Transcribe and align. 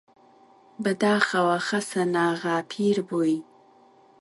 بەداخەوە 0.83 1.57
خەسەناغا 1.67 2.57
پیر 2.71 2.97
بووی! 3.07 3.37